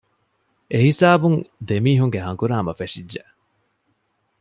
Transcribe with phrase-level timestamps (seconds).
[0.71, 3.21] އެހިސާބުން ދެމީހުންގެ ހަނގުރާމަ ފެށިއްޖެ